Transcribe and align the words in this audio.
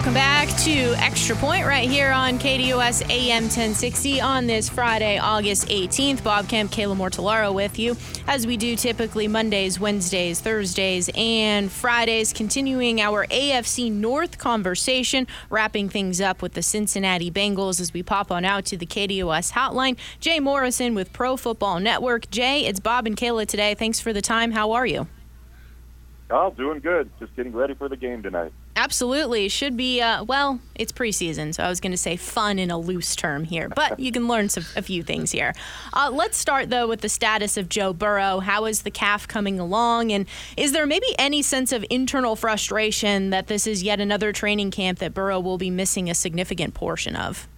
Welcome 0.00 0.14
back 0.14 0.48
to 0.60 0.94
Extra 0.96 1.36
Point 1.36 1.66
right 1.66 1.86
here 1.86 2.10
on 2.10 2.38
KDOS 2.38 3.10
AM 3.10 3.42
1060 3.42 4.18
on 4.18 4.46
this 4.46 4.66
Friday, 4.66 5.18
August 5.18 5.68
18th. 5.68 6.24
Bob 6.24 6.48
Kemp, 6.48 6.72
Kayla 6.72 6.96
Mortellaro 6.96 7.52
with 7.52 7.78
you 7.78 7.94
as 8.26 8.46
we 8.46 8.56
do 8.56 8.76
typically 8.76 9.28
Mondays, 9.28 9.78
Wednesdays, 9.78 10.40
Thursdays, 10.40 11.10
and 11.14 11.70
Fridays, 11.70 12.32
continuing 12.32 13.02
our 13.02 13.26
AFC 13.26 13.92
North 13.92 14.38
conversation, 14.38 15.26
wrapping 15.50 15.90
things 15.90 16.18
up 16.18 16.40
with 16.40 16.54
the 16.54 16.62
Cincinnati 16.62 17.30
Bengals 17.30 17.78
as 17.78 17.92
we 17.92 18.02
pop 18.02 18.32
on 18.32 18.46
out 18.46 18.64
to 18.64 18.78
the 18.78 18.86
KDOS 18.86 19.52
hotline. 19.52 19.98
Jay 20.18 20.40
Morrison 20.40 20.94
with 20.94 21.12
Pro 21.12 21.36
Football 21.36 21.78
Network. 21.78 22.30
Jay, 22.30 22.64
it's 22.64 22.80
Bob 22.80 23.06
and 23.06 23.18
Kayla 23.18 23.46
today. 23.46 23.74
Thanks 23.74 24.00
for 24.00 24.14
the 24.14 24.22
time. 24.22 24.52
How 24.52 24.72
are 24.72 24.86
you? 24.86 25.08
Oh, 26.32 26.50
doing 26.56 26.78
good. 26.78 27.10
Just 27.18 27.34
getting 27.34 27.52
ready 27.52 27.74
for 27.74 27.88
the 27.88 27.96
game 27.96 28.22
tonight. 28.22 28.52
Absolutely. 28.76 29.48
Should 29.48 29.76
be, 29.76 30.00
uh, 30.00 30.22
well, 30.22 30.60
it's 30.76 30.92
preseason, 30.92 31.52
so 31.52 31.64
I 31.64 31.68
was 31.68 31.80
going 31.80 31.90
to 31.90 31.98
say 31.98 32.16
fun 32.16 32.60
in 32.60 32.70
a 32.70 32.78
loose 32.78 33.16
term 33.16 33.42
here, 33.44 33.68
but 33.68 33.98
you 33.98 34.12
can 34.12 34.28
learn 34.28 34.48
some, 34.48 34.64
a 34.76 34.82
few 34.82 35.02
things 35.02 35.32
here. 35.32 35.52
Uh, 35.92 36.08
let's 36.12 36.36
start, 36.36 36.70
though, 36.70 36.86
with 36.86 37.00
the 37.00 37.08
status 37.08 37.56
of 37.56 37.68
Joe 37.68 37.92
Burrow. 37.92 38.38
How 38.38 38.66
is 38.66 38.82
the 38.82 38.92
calf 38.92 39.26
coming 39.26 39.58
along? 39.58 40.12
And 40.12 40.26
is 40.56 40.70
there 40.70 40.86
maybe 40.86 41.08
any 41.18 41.42
sense 41.42 41.72
of 41.72 41.84
internal 41.90 42.36
frustration 42.36 43.30
that 43.30 43.48
this 43.48 43.66
is 43.66 43.82
yet 43.82 43.98
another 43.98 44.32
training 44.32 44.70
camp 44.70 45.00
that 45.00 45.12
Burrow 45.12 45.40
will 45.40 45.58
be 45.58 45.70
missing 45.70 46.08
a 46.08 46.14
significant 46.14 46.74
portion 46.74 47.16
of? 47.16 47.48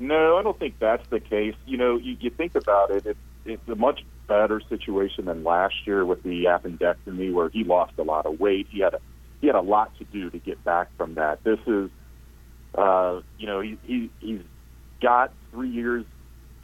No, 0.00 0.38
I 0.38 0.42
don't 0.42 0.58
think 0.58 0.80
that's 0.80 1.06
the 1.08 1.20
case. 1.20 1.54
You 1.66 1.76
know, 1.76 1.96
you, 1.96 2.16
you 2.18 2.30
think 2.30 2.56
about 2.56 2.90
it, 2.90 3.06
it's, 3.06 3.18
it's 3.44 3.68
a 3.68 3.76
much 3.76 4.04
better 4.32 4.62
situation 4.68 5.26
than 5.26 5.44
last 5.44 5.74
year 5.86 6.04
with 6.04 6.22
the 6.22 6.44
appendectomy, 6.44 7.32
where 7.32 7.50
he 7.50 7.64
lost 7.64 7.92
a 7.98 8.02
lot 8.02 8.24
of 8.24 8.40
weight. 8.40 8.66
He 8.70 8.80
had 8.80 8.94
a 8.94 9.00
he 9.40 9.46
had 9.46 9.56
a 9.56 9.60
lot 9.60 9.92
to 9.98 10.04
do 10.04 10.30
to 10.30 10.38
get 10.38 10.62
back 10.64 10.88
from 10.96 11.14
that. 11.14 11.42
This 11.44 11.58
is, 11.66 11.90
uh, 12.76 13.20
you 13.38 13.46
know, 13.46 13.60
he, 13.60 13.78
he 13.84 14.10
he's 14.20 14.40
got 15.02 15.32
three 15.50 15.68
years 15.68 16.04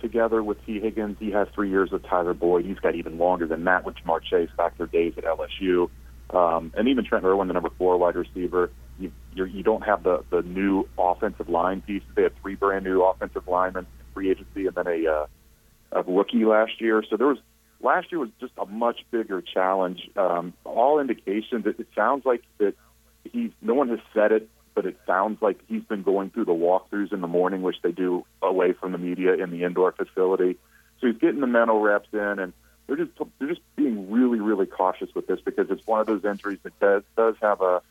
together 0.01 0.43
with 0.43 0.65
Tee 0.65 0.81
Higgins. 0.81 1.17
He 1.21 1.31
has 1.33 1.49
three 1.55 1.71
years 1.71 1.91
with 1.91 2.05
Tyler 2.05 2.35
Boyd. 2.35 2.65
He's 2.65 2.79
got 2.79 2.95
even 2.95 3.19
longer 3.19 3.47
than 3.47 3.65
that 3.65 3.85
with 3.85 3.97
Ja'Marr 3.97 4.23
Chase 4.23 4.49
back 4.57 4.79
their 4.79 4.87
days 4.87 5.15
at 5.19 5.25
LSU, 5.25 5.91
um, 6.31 6.73
and 6.77 6.89
even 6.89 7.05
Trent 7.05 7.25
Irwin, 7.25 7.49
the 7.49 7.55
number 7.55 7.71
four 7.77 7.99
wide 7.99 8.17
receiver. 8.17 8.71
You 8.99 9.13
you're, 9.35 9.47
you 9.47 9.63
don't 9.63 9.83
have 9.83 10.03
the 10.05 10.25
the 10.31 10.43
new 10.43 10.89
offensive 10.97 11.49
line 11.49 11.83
pieces. 11.83 12.09
They 12.15 12.23
had 12.23 12.33
three 12.41 12.55
brand 12.55 12.85
new 12.85 13.03
offensive 13.03 13.47
linemen 13.47 13.87
free 14.15 14.31
agency, 14.31 14.67
and 14.67 14.75
then 14.75 14.87
a 14.87 15.07
uh, 15.07 15.27
a 15.93 16.03
rookie 16.03 16.45
last 16.45 16.81
year. 16.81 17.03
So 17.09 17.17
there 17.17 17.27
was 17.27 17.39
last 17.81 18.11
year 18.11 18.19
was 18.21 18.31
just 18.41 18.53
a 18.59 18.67
much 18.67 19.05
bigger 19.11 19.43
challenge. 19.43 20.11
Um, 20.17 20.53
all 20.65 21.01
indications, 21.01 21.67
it, 21.67 21.79
it 21.79 21.89
sounds 21.95 22.25
like 22.25 22.43
that 22.59 22.75
he's. 23.25 23.51
No 23.61 23.75
one 23.75 23.89
has 23.89 24.01
said 24.15 24.33
it, 24.33 24.49
but 24.75 24.87
it 24.87 24.97
sounds 25.07 25.41
like 25.43 25.59
he's 25.69 25.83
been 25.85 26.03
going 26.03 26.31
through 26.31 26.47
the 26.47 26.53
walkthroughs 26.53 27.13
in 27.13 27.21
the 27.21 27.29
morning, 27.29 27.63
which 27.63 27.81
they 27.83 27.93
do 27.93 28.25
away 28.43 28.73
from 28.73 28.93
the 28.93 28.99
media 28.99 29.35
in 29.35 29.51
the 29.51 29.65
indoor 29.65 29.93
facility. 29.93 30.59
So 31.01 31.07
he's 31.07 31.19
getting 31.19 31.41
the 31.41 31.47
mental 31.47 31.81
reps 31.81 32.09
in, 32.13 32.39
and 32.39 32.53
they're 32.87 32.97
just 32.97 33.13
they're 33.39 33.49
just 33.49 33.61
being 33.77 34.11
really 34.11 34.41
really 34.41 34.67
cautious 34.67 35.15
with 35.15 35.27
this 35.27 35.41
because 35.41 35.71
it's 35.71 35.87
one 35.87 36.01
of 36.01 36.07
those 36.07 36.25
injuries 36.25 36.59
that 36.63 36.79
does 36.81 37.03
does 37.17 37.35
have 37.41 37.61
a 37.61 37.83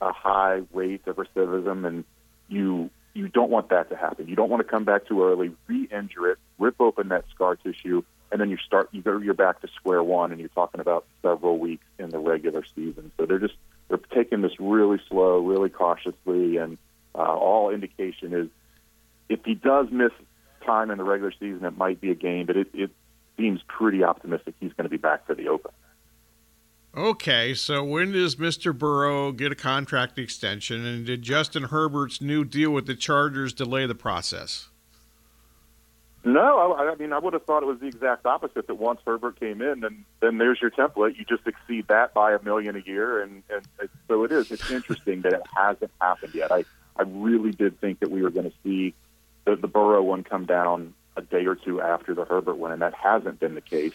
a 0.00 0.12
high 0.12 0.62
rate 0.72 1.06
of 1.06 1.16
recidivism, 1.16 1.86
and 1.86 2.04
you 2.48 2.90
you 3.14 3.28
don't 3.28 3.50
want 3.50 3.68
that 3.68 3.90
to 3.90 3.96
happen. 3.96 4.28
You 4.28 4.36
don't 4.36 4.50
want 4.50 4.60
to 4.60 4.68
come 4.68 4.84
back 4.84 5.06
too 5.06 5.22
early, 5.22 5.52
re-injure 5.68 6.32
it, 6.32 6.38
rip 6.58 6.80
open 6.80 7.08
that 7.08 7.24
scar 7.32 7.56
tissue, 7.56 8.02
and 8.34 8.40
then 8.40 8.50
you 8.50 8.58
start 8.66 8.88
you 8.90 9.00
go 9.00 9.16
you're 9.18 9.32
back 9.32 9.60
to 9.60 9.68
square 9.76 10.02
one 10.02 10.32
and 10.32 10.40
you're 10.40 10.48
talking 10.50 10.80
about 10.80 11.06
several 11.22 11.56
weeks 11.56 11.86
in 12.00 12.10
the 12.10 12.18
regular 12.18 12.64
season 12.74 13.12
so 13.16 13.24
they're 13.24 13.38
just 13.38 13.54
they're 13.88 13.96
taking 14.12 14.42
this 14.42 14.58
really 14.58 14.98
slow 15.08 15.38
really 15.38 15.70
cautiously 15.70 16.56
and 16.56 16.76
uh, 17.14 17.18
all 17.18 17.70
indication 17.70 18.34
is 18.34 18.48
if 19.28 19.38
he 19.44 19.54
does 19.54 19.86
miss 19.92 20.10
time 20.66 20.90
in 20.90 20.98
the 20.98 21.04
regular 21.04 21.32
season 21.38 21.64
it 21.64 21.78
might 21.78 22.00
be 22.00 22.10
a 22.10 22.14
game 22.16 22.44
but 22.44 22.56
it, 22.56 22.66
it 22.74 22.90
seems 23.36 23.60
pretty 23.68 24.02
optimistic 24.02 24.52
he's 24.58 24.72
going 24.72 24.84
to 24.84 24.90
be 24.90 24.96
back 24.96 25.24
for 25.26 25.34
the 25.34 25.48
open 25.48 25.70
Okay, 26.96 27.54
so 27.54 27.82
when 27.82 28.12
does 28.12 28.36
Mr. 28.36 28.76
Burrow 28.76 29.32
get 29.32 29.50
a 29.50 29.56
contract 29.56 30.16
extension, 30.16 30.86
and 30.86 31.04
did 31.04 31.22
Justin 31.22 31.64
Herbert's 31.64 32.20
new 32.20 32.44
deal 32.44 32.70
with 32.70 32.86
the 32.86 32.94
Chargers 32.94 33.52
delay 33.52 33.84
the 33.84 33.96
process? 33.96 34.68
No, 36.24 36.72
I, 36.72 36.92
I 36.92 36.94
mean 36.94 37.12
I 37.12 37.18
would 37.18 37.34
have 37.34 37.44
thought 37.44 37.62
it 37.62 37.66
was 37.66 37.80
the 37.80 37.86
exact 37.86 38.24
opposite. 38.24 38.66
That 38.66 38.76
once 38.76 39.00
Herbert 39.04 39.38
came 39.38 39.60
in, 39.60 39.80
then 39.80 40.04
then 40.20 40.38
there's 40.38 40.58
your 40.60 40.70
template. 40.70 41.18
You 41.18 41.24
just 41.24 41.46
exceed 41.46 41.88
that 41.88 42.14
by 42.14 42.32
a 42.32 42.42
million 42.42 42.76
a 42.76 42.80
year, 42.80 43.22
and 43.22 43.42
and, 43.50 43.62
and 43.78 43.88
so 44.08 44.24
it 44.24 44.32
is. 44.32 44.50
It's 44.50 44.70
interesting 44.70 45.20
that 45.22 45.34
it 45.34 45.42
hasn't 45.54 45.90
happened 46.00 46.34
yet. 46.34 46.50
I 46.50 46.64
I 46.96 47.02
really 47.02 47.50
did 47.50 47.78
think 47.80 48.00
that 48.00 48.10
we 48.10 48.22
were 48.22 48.30
going 48.30 48.50
to 48.50 48.56
see 48.62 48.94
the, 49.44 49.56
the 49.56 49.68
Burrow 49.68 50.02
one 50.02 50.24
come 50.24 50.46
down 50.46 50.94
a 51.16 51.22
day 51.22 51.44
or 51.44 51.56
two 51.56 51.82
after 51.82 52.14
the 52.14 52.24
Herbert 52.24 52.56
one, 52.56 52.72
and 52.72 52.80
that 52.80 52.94
hasn't 52.94 53.38
been 53.38 53.54
the 53.54 53.60
case. 53.60 53.92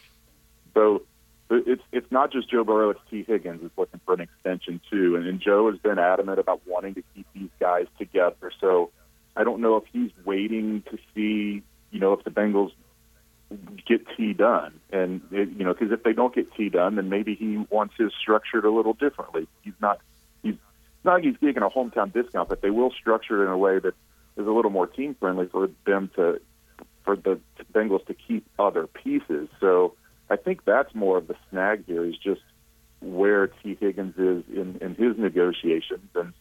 So 0.76 1.02
it's 1.50 1.82
it's 1.92 2.12
not 2.12 2.32
just 2.32 2.52
Joe 2.52 2.64
Burrow; 2.64 2.92
it's 2.92 3.00
Tee 3.10 3.24
Higgins 3.24 3.64
is 3.64 3.72
looking 3.76 4.02
for 4.06 4.14
an 4.14 4.22
extension 4.22 4.82
too, 4.92 5.16
and, 5.16 5.26
and 5.26 5.42
Joe 5.42 5.72
has 5.72 5.80
been 5.80 5.98
adamant 5.98 6.38
about 6.38 6.62
wanting 6.68 6.94
to 6.94 7.04
keep 7.16 7.26
these 7.34 7.50
guys 7.60 7.88
together. 7.98 8.52
So 8.62 8.92
I 9.36 9.44
don't 9.44 9.62
know 9.62 9.78
if 9.78 9.84
he's 9.92 10.12
waiting 10.26 10.84
to 10.92 11.00
see 11.16 11.64
you 11.92 12.00
know, 12.00 12.14
if 12.14 12.24
the 12.24 12.32
Bengals 12.32 12.72
get 13.88 14.06
Tee 14.16 14.34
done, 14.34 14.80
and 14.92 15.22
it, 15.32 15.50
you 15.50 15.64
know, 15.64 15.74
because 15.74 15.92
if 15.92 16.04
they 16.04 16.14
don't 16.14 16.34
get 16.34 16.54
Tee 16.56 16.70
done, 16.70 16.96
then 16.96 17.10
maybe 17.10 17.36
he 17.36 17.66
wants 17.70 17.96
his 17.98 18.12
structured 18.20 18.66
a 18.66 18.72
little 18.72 18.94
differently. 18.94 19.48
He's 19.62 19.74
not 19.82 20.00
he's 20.44 20.56
not 21.04 21.16
like 21.16 21.24
he's 21.24 21.38
getting 21.38 21.64
a 21.64 21.70
hometown 21.70 22.14
discount, 22.14 22.50
but 22.50 22.62
they 22.62 22.70
will 22.70 22.92
structure 22.92 23.42
it 23.42 23.46
in 23.46 23.52
a 23.52 23.58
way 23.58 23.80
that 23.80 23.94
is 24.38 24.48
a 24.48 24.52
little 24.52 24.72
more 24.72 24.88
team 24.88 25.16
friendly 25.20 25.48
for 25.48 25.70
them 25.86 26.12
to 26.16 26.40
for 27.04 27.16
the 27.16 27.40
Bengals 27.74 28.06
to 28.06 28.14
keep 28.14 28.46
other 28.60 28.88
pieces. 28.88 29.50
So 29.60 29.96
I 30.30 30.36
think 30.36 30.66
that's 30.66 30.94
more 30.94 31.18
of 31.18 31.28
the 31.28 31.36
snag 31.50 31.86
here 31.86 32.06
is 32.06 32.18
just 32.18 32.42
where 33.02 33.48
Tee 33.48 33.78
Higgins 33.80 34.16
is 34.18 34.44
in, 34.54 34.78
in 34.82 34.96
his 34.96 35.18
negotiations, 35.18 36.10
and 36.16 36.34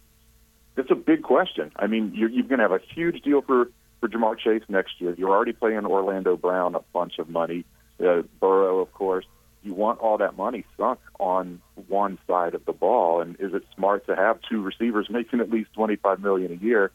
it's 0.76 0.90
a 0.90 0.96
big 0.96 1.22
question. 1.22 1.72
I 1.76 1.86
mean, 1.86 2.12
you're, 2.14 2.28
you're 2.28 2.44
going 2.44 2.58
to 2.58 2.64
have 2.64 2.72
a 2.72 2.80
huge 2.94 3.22
deal 3.22 3.42
for 3.42 3.70
for 4.00 4.08
Ja'Marr 4.08 4.38
Chase 4.38 4.62
next 4.68 5.00
year. 5.00 5.14
You're 5.16 5.30
already 5.30 5.52
paying 5.52 5.84
Orlando 5.86 6.36
Brown 6.36 6.74
a 6.74 6.80
bunch 6.92 7.18
of 7.18 7.28
money. 7.28 7.64
Uh, 8.00 8.22
Burrow, 8.40 8.80
of 8.80 8.92
course. 8.92 9.24
You 9.62 9.74
want 9.74 9.98
all 9.98 10.18
that 10.18 10.36
money 10.36 10.64
sunk 10.76 11.00
on 11.18 11.60
one 11.88 12.18
side 12.26 12.54
of 12.54 12.64
the 12.64 12.72
ball, 12.72 13.20
and 13.20 13.36
is 13.40 13.52
it 13.52 13.64
smart 13.74 14.06
to 14.06 14.14
have 14.14 14.38
two 14.48 14.62
receivers 14.62 15.08
making 15.10 15.40
at 15.40 15.50
least 15.50 15.72
25 15.74 16.20
million 16.20 16.52
a 16.52 16.54
year? 16.54 16.92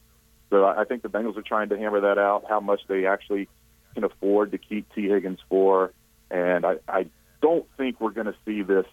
So 0.49 0.65
I 0.65 0.85
think 0.85 1.01
the 1.01 1.09
Bengals 1.09 1.35
are 1.35 1.41
trying 1.41 1.69
to 1.69 1.77
hammer 1.77 1.99
that 2.01 2.17
out, 2.17 2.45
how 2.47 2.59
much 2.59 2.81
they 2.87 3.05
actually 3.05 3.49
can 3.95 4.03
afford 4.03 4.51
to 4.51 4.57
keep 4.57 4.87
Tee 4.93 5.09
Higgins 5.09 5.39
for, 5.49 5.91
and 6.31 6.65
I, 6.65 6.75
I 6.87 7.07
don't 7.41 7.65
think 7.75 7.99
we're 7.99 8.11
going 8.11 8.27
to 8.27 8.35
see 8.45 8.61
this 8.61 8.85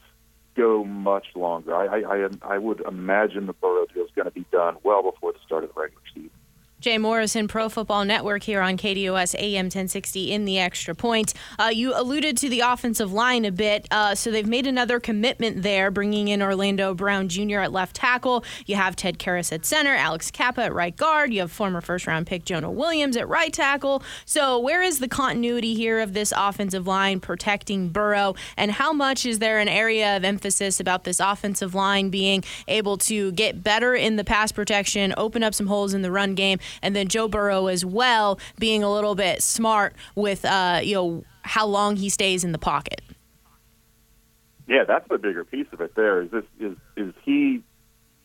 go 0.56 0.84
much 0.84 1.26
longer. 1.34 1.74
I, 1.74 2.00
I, 2.00 2.16
I, 2.16 2.28
I 2.42 2.58
would 2.58 2.80
imagine 2.80 3.46
the 3.46 3.52
Burrow 3.52 3.86
deal 3.94 4.04
is 4.04 4.10
going 4.14 4.26
to 4.26 4.32
be 4.32 4.44
done 4.50 4.76
well 4.82 5.02
before 5.02 5.32
the 5.32 5.38
start 5.46 5.64
of 5.64 5.74
the 5.74 5.80
regular 5.80 6.02
season. 6.12 6.30
Jay 6.80 6.96
Morrison, 6.96 7.46
Pro 7.46 7.68
Football 7.68 8.06
Network 8.06 8.42
here 8.42 8.62
on 8.62 8.78
KDOS 8.78 9.34
AM 9.38 9.66
1060 9.66 10.32
in 10.32 10.46
the 10.46 10.58
extra 10.58 10.94
point. 10.94 11.34
Uh, 11.58 11.70
you 11.70 11.92
alluded 11.94 12.38
to 12.38 12.48
the 12.48 12.60
offensive 12.60 13.12
line 13.12 13.44
a 13.44 13.52
bit. 13.52 13.86
Uh, 13.90 14.14
so 14.14 14.30
they've 14.30 14.46
made 14.46 14.66
another 14.66 14.98
commitment 14.98 15.62
there, 15.62 15.90
bringing 15.90 16.28
in 16.28 16.40
Orlando 16.40 16.94
Brown 16.94 17.28
Jr. 17.28 17.58
at 17.58 17.72
left 17.72 17.96
tackle. 17.96 18.44
You 18.64 18.76
have 18.76 18.96
Ted 18.96 19.18
Karras 19.18 19.52
at 19.52 19.66
center, 19.66 19.94
Alex 19.94 20.30
Cappa 20.30 20.62
at 20.62 20.72
right 20.72 20.96
guard. 20.96 21.34
You 21.34 21.40
have 21.40 21.52
former 21.52 21.82
first 21.82 22.06
round 22.06 22.26
pick 22.26 22.46
Jonah 22.46 22.70
Williams 22.70 23.14
at 23.18 23.28
right 23.28 23.52
tackle. 23.52 24.02
So 24.24 24.58
where 24.58 24.80
is 24.82 25.00
the 25.00 25.08
continuity 25.08 25.74
here 25.74 26.00
of 26.00 26.14
this 26.14 26.32
offensive 26.34 26.86
line 26.86 27.20
protecting 27.20 27.90
Burrow? 27.90 28.36
And 28.56 28.70
how 28.70 28.94
much 28.94 29.26
is 29.26 29.38
there 29.38 29.58
an 29.58 29.68
area 29.68 30.16
of 30.16 30.24
emphasis 30.24 30.80
about 30.80 31.04
this 31.04 31.20
offensive 31.20 31.74
line 31.74 32.08
being 32.08 32.42
able 32.68 32.96
to 32.98 33.32
get 33.32 33.62
better 33.62 33.94
in 33.94 34.16
the 34.16 34.24
pass 34.24 34.50
protection, 34.50 35.12
open 35.18 35.42
up 35.42 35.52
some 35.52 35.66
holes 35.66 35.92
in 35.92 36.00
the 36.00 36.10
run 36.10 36.34
game? 36.34 36.58
And 36.82 36.94
then 36.94 37.08
Joe 37.08 37.28
Burrow 37.28 37.66
as 37.66 37.84
well 37.84 38.38
being 38.58 38.82
a 38.82 38.92
little 38.92 39.14
bit 39.14 39.42
smart 39.42 39.94
with 40.14 40.44
uh, 40.44 40.80
you 40.82 40.94
know 40.94 41.24
how 41.42 41.66
long 41.66 41.96
he 41.96 42.08
stays 42.08 42.44
in 42.44 42.52
the 42.52 42.58
pocket. 42.58 43.02
Yeah, 44.66 44.84
that's 44.84 45.08
the 45.08 45.18
bigger 45.18 45.44
piece 45.44 45.66
of 45.72 45.80
it. 45.80 45.94
There 45.94 46.22
is 46.22 46.30
this 46.30 46.44
is 46.60 46.76
is 46.96 47.12
he 47.24 47.62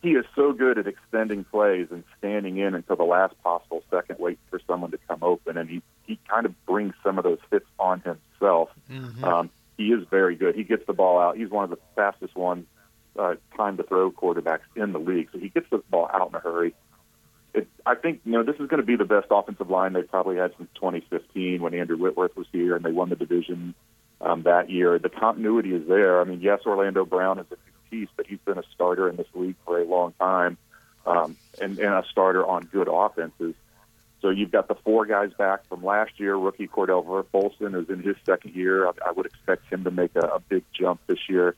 he 0.02 0.10
is 0.10 0.24
so 0.36 0.52
good 0.52 0.78
at 0.78 0.86
extending 0.86 1.44
plays 1.44 1.88
and 1.90 2.04
standing 2.18 2.58
in 2.58 2.74
until 2.74 2.96
the 2.96 3.04
last 3.04 3.34
possible 3.42 3.82
second, 3.90 4.18
waiting 4.18 4.38
for 4.50 4.60
someone 4.66 4.92
to 4.92 4.98
come 5.08 5.22
open, 5.22 5.56
and 5.56 5.68
he 5.68 5.82
he 6.04 6.18
kind 6.28 6.46
of 6.46 6.54
brings 6.66 6.94
some 7.02 7.18
of 7.18 7.24
those 7.24 7.40
hits 7.50 7.66
on 7.78 8.00
himself. 8.00 8.70
Mm-hmm. 8.90 9.24
Um, 9.24 9.50
he 9.76 9.92
is 9.92 10.06
very 10.08 10.36
good. 10.36 10.54
He 10.54 10.64
gets 10.64 10.86
the 10.86 10.92
ball 10.92 11.18
out. 11.18 11.36
He's 11.36 11.50
one 11.50 11.64
of 11.64 11.70
the 11.70 11.78
fastest 11.94 12.36
ones 12.36 12.66
uh, 13.18 13.34
time 13.56 13.76
to 13.76 13.82
throw 13.82 14.10
quarterbacks 14.10 14.60
in 14.74 14.92
the 14.92 14.98
league. 14.98 15.28
So 15.32 15.38
he 15.38 15.48
gets 15.48 15.68
the 15.70 15.78
ball 15.90 16.08
out 16.12 16.28
in 16.28 16.34
a 16.34 16.40
hurry 16.40 16.74
it, 17.56 17.68
I 17.84 17.94
think 17.94 18.20
you 18.24 18.32
know 18.32 18.42
this 18.42 18.56
is 18.60 18.68
going 18.68 18.80
to 18.80 18.86
be 18.86 18.96
the 18.96 19.04
best 19.04 19.26
offensive 19.30 19.70
line 19.70 19.94
they've 19.94 20.08
probably 20.08 20.36
had 20.36 20.52
since 20.56 20.68
2015 20.74 21.62
when 21.62 21.74
Andrew 21.74 21.96
Whitworth 21.96 22.36
was 22.36 22.46
here 22.52 22.76
and 22.76 22.84
they 22.84 22.92
won 22.92 23.08
the 23.08 23.16
division 23.16 23.74
um, 24.20 24.42
that 24.42 24.70
year. 24.70 24.98
The 24.98 25.08
continuity 25.08 25.74
is 25.74 25.88
there. 25.88 26.20
I 26.20 26.24
mean, 26.24 26.40
yes, 26.40 26.60
Orlando 26.66 27.04
Brown 27.04 27.38
is 27.38 27.46
a 27.50 27.56
piece, 27.90 28.08
but 28.16 28.26
he's 28.26 28.38
been 28.44 28.58
a 28.58 28.62
starter 28.74 29.08
in 29.08 29.16
this 29.16 29.26
league 29.34 29.56
for 29.64 29.80
a 29.80 29.84
long 29.84 30.12
time. 30.20 30.58
Um, 31.06 31.36
and, 31.62 31.78
and 31.78 31.94
a 31.94 32.04
starter 32.10 32.44
on 32.44 32.64
good 32.64 32.88
offenses. 32.90 33.54
So 34.20 34.30
you've 34.30 34.50
got 34.50 34.66
the 34.66 34.74
four 34.74 35.06
guys 35.06 35.30
back 35.38 35.64
from 35.68 35.84
last 35.84 36.18
year. 36.18 36.34
Rookie 36.34 36.66
Cordell 36.66 37.04
Volson 37.32 37.80
is 37.80 37.88
in 37.88 38.02
his 38.02 38.16
second 38.24 38.56
year. 38.56 38.88
I, 38.88 38.90
I 39.06 39.12
would 39.12 39.24
expect 39.24 39.72
him 39.72 39.84
to 39.84 39.92
make 39.92 40.16
a, 40.16 40.26
a 40.26 40.40
big 40.40 40.64
jump 40.72 41.00
this 41.06 41.28
year. 41.28 41.54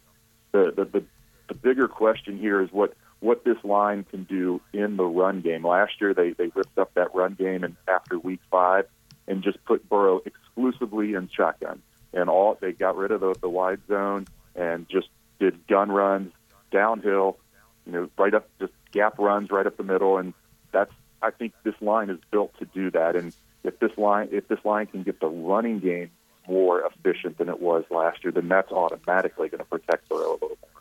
The, 0.52 0.72
the 0.76 0.84
the 0.84 1.04
the 1.48 1.54
bigger 1.54 1.88
question 1.88 2.38
here 2.38 2.60
is 2.60 2.70
what 2.70 2.94
what 3.20 3.44
this 3.44 3.56
line 3.64 4.04
can 4.04 4.24
do 4.24 4.60
in 4.72 4.96
the 4.96 5.04
run 5.04 5.40
game. 5.40 5.66
Last 5.66 6.00
year 6.00 6.14
they 6.14 6.32
they 6.32 6.50
ripped 6.54 6.78
up 6.78 6.94
that 6.94 7.14
run 7.14 7.34
game 7.34 7.64
and 7.64 7.76
after 7.86 8.18
week 8.18 8.40
five 8.50 8.86
and 9.26 9.42
just 9.42 9.62
put 9.64 9.88
Burrow 9.88 10.20
exclusively 10.24 11.14
in 11.14 11.28
shotgun 11.28 11.82
and 12.12 12.30
all 12.30 12.56
they 12.60 12.72
got 12.72 12.96
rid 12.96 13.10
of 13.10 13.20
the, 13.20 13.34
the 13.40 13.48
wide 13.48 13.80
zone 13.88 14.26
and 14.54 14.88
just 14.88 15.08
did 15.38 15.66
gun 15.66 15.90
runs 15.90 16.32
downhill, 16.70 17.38
you 17.86 17.92
know, 17.92 18.10
right 18.18 18.34
up 18.34 18.48
just 18.60 18.72
gap 18.92 19.18
runs 19.18 19.50
right 19.50 19.66
up 19.66 19.76
the 19.76 19.82
middle 19.82 20.18
and 20.18 20.32
that's 20.72 20.92
I 21.20 21.30
think 21.30 21.52
this 21.64 21.74
line 21.80 22.10
is 22.10 22.18
built 22.30 22.56
to 22.58 22.64
do 22.66 22.90
that. 22.92 23.16
And 23.16 23.34
if 23.64 23.78
this 23.80 23.96
line 23.98 24.28
if 24.32 24.46
this 24.48 24.64
line 24.64 24.86
can 24.86 25.02
get 25.02 25.20
the 25.20 25.28
running 25.28 25.80
game 25.80 26.10
more 26.46 26.82
efficient 26.82 27.38
than 27.38 27.48
it 27.48 27.60
was 27.60 27.84
last 27.90 28.24
year, 28.24 28.32
then 28.32 28.48
that's 28.48 28.72
automatically 28.72 29.48
going 29.48 29.58
to 29.58 29.64
protect 29.64 30.08
Burrow 30.08 30.30
a 30.30 30.38
little 30.40 30.58
more. 30.62 30.77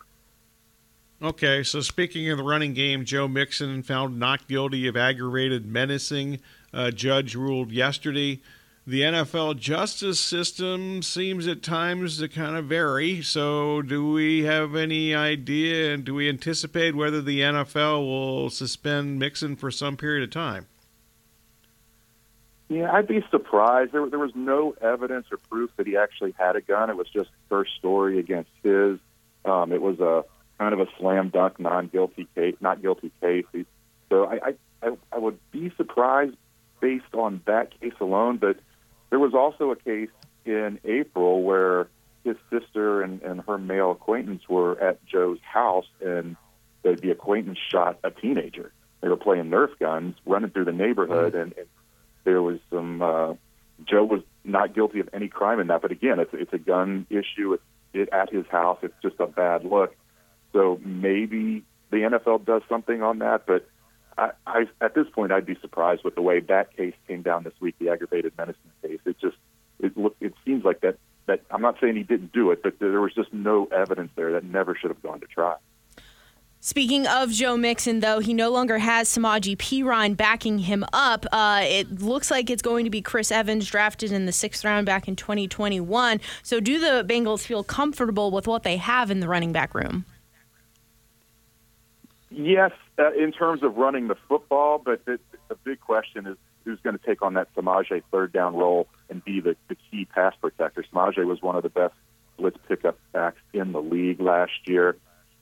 Okay, 1.22 1.64
so 1.64 1.82
speaking 1.82 2.30
of 2.30 2.38
the 2.38 2.44
running 2.44 2.74
game, 2.74 3.04
Joe 3.04 3.28
Mixon 3.28 3.82
found 3.82 4.20
not 4.20 4.48
guilty 4.48 4.88
of 4.88 4.96
aggravated 4.96 5.66
menacing. 5.66 6.40
Uh, 6.74 6.92
judge 6.92 7.34
ruled 7.34 7.72
yesterday 7.72 8.40
the 8.88 9.02
NFL 9.02 9.60
justice 9.60 10.18
system 10.18 11.02
seems 11.02 11.46
at 11.46 11.62
times 11.62 12.20
to 12.20 12.30
kind 12.30 12.56
of 12.56 12.68
vary. 12.68 13.22
So, 13.22 13.82
do 13.82 14.12
we 14.14 14.46
have 14.46 14.76
any 14.76 15.14
idea 15.14 15.94
and 15.94 16.06
do 16.06 16.16
we 16.16 16.30
anticipate 16.30 16.96
whether 16.96 17.22
the 17.22 17.42
NFL 17.42 18.00
will 18.06 18.50
suspend 18.50 19.20
Mixon 19.20 19.58
for 19.58 19.72
some 19.72 19.98
period 19.98 20.24
of 20.24 20.30
time? 20.32 20.68
Yeah, 22.70 22.90
I'd 22.94 23.10
be 23.10 23.26
surprised. 23.30 23.92
There, 23.92 24.10
there 24.10 24.20
was 24.20 24.36
no 24.36 24.74
evidence 24.80 25.28
or 25.32 25.38
proof 25.50 25.70
that 25.76 25.86
he 25.86 25.98
actually 25.98 26.34
had 26.38 26.56
a 26.56 26.62
gun. 26.62 26.90
It 26.90 26.96
was 26.96 27.10
just 27.10 27.30
first 27.50 27.76
story 27.76 28.20
against 28.20 28.52
his. 28.64 29.00
Um, 29.44 29.74
it 29.74 29.82
was 29.82 30.00
a 30.00 30.24
kind 30.58 30.74
of 30.74 30.80
a 30.80 30.88
slam 31.00 31.30
dunk, 31.30 31.60
non 31.60 31.88
guilty 31.88 32.28
case, 32.36 32.56
not 32.60 32.82
guilty 32.82 33.12
case. 33.22 33.46
So 34.10 34.26
I, 34.26 34.54
I, 34.82 34.92
I 35.12 35.18
would 35.18 35.40
be 35.52 35.72
surprised 35.78 36.36
based 36.80 37.14
on 37.14 37.42
that 37.46 37.80
case 37.80 37.94
alone, 38.00 38.38
but 38.38 38.58
there 39.10 39.20
was 39.20 39.34
also 39.34 39.72
a 39.72 39.76
case 39.76 40.10
in 40.46 40.80
April 40.84 41.44
where 41.44 41.88
his 42.24 42.38
sister 42.50 43.02
and, 43.02 43.22
and 43.22 43.42
her 43.48 43.58
male 43.58 43.92
acquaintance 43.92 44.44
were 44.50 44.80
at 44.82 45.04
Joe's 45.06 45.40
house, 45.42 45.88
and 46.02 46.36
the, 46.84 46.96
the 46.96 47.12
acquaintance 47.12 47.58
shot 47.72 48.00
a 48.04 48.12
teenager. 48.12 48.72
They 49.02 49.10
were 49.10 49.18
playing 49.18 49.46
Nerf 49.46 49.78
guns, 49.80 50.16
running 50.26 50.50
through 50.50 50.66
the 50.66 50.74
neighborhood, 50.74 51.36
and, 51.36 51.54
and 51.58 51.68
there 52.24 52.42
was 52.42 52.60
some. 52.70 53.02
Uh, 53.02 53.34
Joe 53.86 54.04
was 54.04 54.22
not 54.44 54.74
guilty 54.74 55.00
of 55.00 55.10
any 55.14 55.28
crime 55.28 55.60
in 55.60 55.68
that, 55.68 55.82
but 55.82 55.92
again, 55.92 56.20
it's 56.20 56.34
it's 56.34 56.52
a 56.52 56.58
gun 56.58 57.06
issue. 57.10 57.54
It's 57.54 57.64
it, 57.94 58.10
at 58.12 58.32
his 58.32 58.46
house. 58.48 58.80
It's 58.82 58.96
just 59.02 59.16
a 59.20 59.28
bad 59.28 59.64
look. 59.64 59.96
So 60.58 60.82
maybe 60.84 61.64
the 61.92 61.98
NFL 61.98 62.44
does 62.44 62.64
something 62.68 63.04
on 63.04 63.20
that, 63.20 63.46
but 63.46 63.70
I, 64.18 64.32
I, 64.48 64.66
at 64.82 64.96
this 64.96 65.06
point, 65.08 65.32
I'd 65.32 65.46
be 65.46 65.56
surprised 65.62 66.04
with 66.04 66.16
the 66.16 66.24
way 66.24 66.40
that 66.40 66.76
case 66.76 66.96
came 67.08 67.22
down 67.22 67.44
this 67.44 67.54
week, 67.60 67.76
the 67.78 67.90
aggravated 67.90 68.34
menacing 68.40 68.72
case. 68.82 69.00
It 69.06 69.20
just 69.20 69.38
it 69.80 69.96
look 69.96 70.16
it 70.20 70.34
seems 70.44 70.66
like 70.66 70.82
that 70.82 70.98
that 71.28 71.42
I'm 71.52 71.62
not 71.62 71.76
saying 71.80 71.96
he 71.96 72.02
didn't 72.02 72.34
do 72.34 72.50
it, 72.50 72.64
but 72.64 72.80
there 72.80 73.00
was 73.00 73.14
just 73.14 73.32
no 73.32 73.66
evidence 73.66 74.10
there 74.16 74.32
that 74.32 74.46
never 74.46 74.76
should 74.76 74.90
have 74.90 75.04
gone 75.04 75.20
to 75.20 75.28
trial. 75.28 75.60
Speaking 76.60 77.06
of 77.06 77.30
Joe 77.30 77.56
Mixon, 77.56 78.00
though, 78.00 78.18
he 78.18 78.34
no 78.34 78.50
longer 78.50 78.80
has 78.80 79.08
Samaje 79.08 79.56
Perine 79.58 80.18
backing 80.18 80.58
him 80.58 80.84
up. 80.92 81.28
Uh, 81.32 81.62
it 81.64 82.02
looks 82.02 82.32
like 82.32 82.50
it's 82.50 82.64
going 82.64 82.84
to 82.84 82.90
be 82.90 83.00
Chris 83.00 83.32
Evans, 83.32 83.70
drafted 83.70 84.12
in 84.12 84.26
the 84.26 84.32
sixth 84.32 84.66
round 84.66 84.88
back 84.88 85.08
in 85.08 85.16
2021. 85.16 86.20
So, 86.42 86.60
do 86.60 86.80
the 86.80 87.06
Bengals 87.08 87.46
feel 87.46 87.64
comfortable 87.64 88.32
with 88.32 88.48
what 88.48 88.64
they 88.64 88.78
have 88.78 89.12
in 89.12 89.20
the 89.20 89.28
running 89.28 89.52
back 89.52 89.76
room? 89.76 90.06
Yes, 92.30 92.72
uh, 93.00 93.14
in 93.14 93.32
terms 93.32 93.64
of 93.64 93.78
running 93.78 94.08
the 94.08 94.18
football, 94.28 94.82
but 94.84 95.06
the, 95.06 95.20
the 95.48 95.56
big 95.64 95.80
question 95.80 96.28
is 96.28 96.38
who's 96.66 96.80
going 96.82 96.98
to 96.98 97.06
take 97.06 97.22
on 97.22 97.36
that 97.36 97.54
Samaje 97.56 98.04
third 98.12 98.34
down 98.34 98.56
role 98.56 98.88
and 99.10 99.24
be 99.24 99.40
the, 99.40 99.56
the 99.70 99.78
key 99.90 100.06
pass 100.06 100.34
protector. 100.40 100.84
Samaje 100.94 101.26
was 101.26 101.42
one 101.42 101.56
of 101.56 101.64
the 101.64 101.70
best 101.70 101.94
blitz 102.38 102.58
pickup 102.68 103.00
backs 103.14 103.40
in 103.54 103.72
the 103.72 103.82
league 103.82 104.20
last 104.20 104.52
year. 104.66 104.98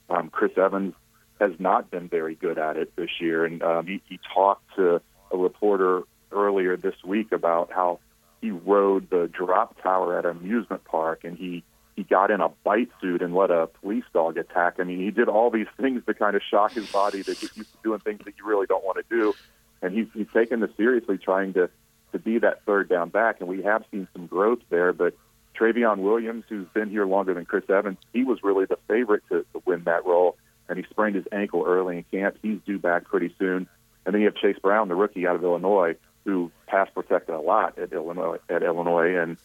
Um, 0.08 0.30
Chris 0.30 0.52
Evans 0.56 0.94
has 1.40 1.52
not 1.58 1.90
been 1.90 2.08
very 2.08 2.36
good 2.36 2.58
at 2.58 2.76
it 2.76 2.94
this 2.96 3.10
year, 3.20 3.44
and 3.44 3.62
um, 3.62 3.86
he, 3.86 4.00
he 4.08 4.20
talked 4.32 4.76
to 4.76 5.02
a 5.32 5.36
reporter 5.36 6.02
earlier 6.30 6.76
this 6.76 6.94
week 7.04 7.32
about 7.32 7.72
how 7.72 7.98
he 8.40 8.52
rode 8.52 9.10
the 9.10 9.28
drop 9.32 9.82
tower 9.82 10.18
at 10.18 10.24
an 10.24 10.36
amusement 10.36 10.84
park, 10.84 11.24
and 11.24 11.36
he 11.36 11.64
he 11.96 12.04
got 12.04 12.30
in 12.30 12.42
a 12.42 12.50
bite 12.62 12.90
suit 13.00 13.22
and 13.22 13.34
let 13.34 13.50
a 13.50 13.68
police 13.80 14.04
dog 14.12 14.36
attack. 14.36 14.74
I 14.78 14.84
mean, 14.84 14.98
he 14.98 15.10
did 15.10 15.28
all 15.28 15.50
these 15.50 15.66
things 15.80 16.02
to 16.06 16.14
kind 16.14 16.36
of 16.36 16.42
shock 16.48 16.72
his 16.72 16.90
body 16.92 17.22
to 17.24 17.34
get 17.34 17.56
used 17.56 17.72
to 17.72 17.78
doing 17.82 18.00
things 18.00 18.20
that 18.24 18.34
you 18.38 18.46
really 18.46 18.66
don't 18.66 18.84
want 18.84 18.98
to 18.98 19.04
do. 19.08 19.34
And 19.82 19.94
he's, 19.94 20.06
he's 20.14 20.28
taken 20.32 20.60
this 20.60 20.70
seriously, 20.76 21.18
trying 21.18 21.54
to, 21.54 21.70
to 22.12 22.18
be 22.18 22.38
that 22.38 22.64
third 22.64 22.88
down 22.88 23.08
back. 23.08 23.40
And 23.40 23.48
we 23.48 23.62
have 23.62 23.84
seen 23.90 24.06
some 24.12 24.26
growth 24.26 24.60
there. 24.68 24.92
But 24.92 25.14
Trayveon 25.58 25.98
Williams, 25.98 26.44
who's 26.48 26.68
been 26.68 26.90
here 26.90 27.06
longer 27.06 27.32
than 27.34 27.46
Chris 27.46 27.64
Evans, 27.68 27.98
he 28.12 28.24
was 28.24 28.42
really 28.42 28.66
the 28.66 28.78
favorite 28.88 29.22
to, 29.30 29.46
to 29.54 29.62
win 29.64 29.84
that 29.84 30.04
role. 30.04 30.36
And 30.68 30.78
he 30.78 30.84
sprained 30.90 31.16
his 31.16 31.26
ankle 31.32 31.64
early 31.66 31.98
in 31.98 32.04
camp. 32.04 32.36
He's 32.42 32.58
due 32.66 32.78
back 32.78 33.04
pretty 33.04 33.34
soon. 33.38 33.68
And 34.04 34.14
then 34.14 34.20
you 34.20 34.26
have 34.26 34.36
Chase 34.36 34.58
Brown, 34.60 34.88
the 34.88 34.94
rookie 34.94 35.26
out 35.26 35.36
of 35.36 35.44
Illinois, 35.44 35.96
who 36.24 36.50
pass 36.66 36.88
protected 36.92 37.34
a 37.34 37.40
lot 37.40 37.78
at 37.78 37.92
Illinois. 37.92 38.38
At 38.48 38.62
Illinois, 38.62 39.16
and 39.16 39.36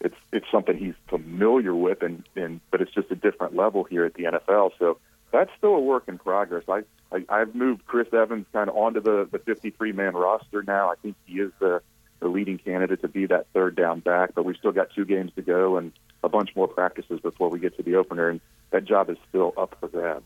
it's 0.00 0.16
it's 0.32 0.46
something 0.50 0.76
he's 0.76 0.94
familiar 1.08 1.74
with, 1.74 2.02
and, 2.02 2.24
and 2.36 2.60
but 2.70 2.80
it's 2.80 2.92
just 2.92 3.10
a 3.10 3.16
different 3.16 3.56
level 3.56 3.84
here 3.84 4.04
at 4.04 4.14
the 4.14 4.24
NFL. 4.24 4.72
So 4.78 4.98
that's 5.32 5.50
still 5.58 5.74
a 5.74 5.80
work 5.80 6.04
in 6.08 6.18
progress. 6.18 6.64
I, 6.68 6.82
I 7.12 7.24
I've 7.28 7.54
moved 7.54 7.86
Chris 7.86 8.08
Evans 8.12 8.46
kind 8.52 8.68
of 8.68 8.76
onto 8.76 9.00
the 9.00 9.28
the 9.30 9.38
53 9.38 9.92
man 9.92 10.14
roster 10.14 10.62
now. 10.62 10.90
I 10.90 10.94
think 10.96 11.16
he 11.26 11.40
is 11.40 11.52
the 11.58 11.82
the 12.20 12.28
leading 12.28 12.58
candidate 12.58 13.00
to 13.02 13.08
be 13.08 13.26
that 13.26 13.46
third 13.54 13.76
down 13.76 14.00
back, 14.00 14.34
but 14.34 14.44
we've 14.44 14.56
still 14.56 14.72
got 14.72 14.88
two 14.94 15.04
games 15.04 15.30
to 15.36 15.42
go 15.42 15.76
and 15.76 15.92
a 16.24 16.28
bunch 16.28 16.50
more 16.56 16.66
practices 16.66 17.20
before 17.20 17.48
we 17.48 17.60
get 17.60 17.76
to 17.76 17.82
the 17.82 17.94
opener, 17.94 18.28
and 18.28 18.40
that 18.70 18.84
job 18.84 19.08
is 19.08 19.16
still 19.28 19.54
up 19.56 19.76
for 19.78 19.88
grabs. 19.88 20.24